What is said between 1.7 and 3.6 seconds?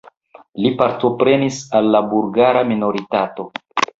al la bulgara minoritato.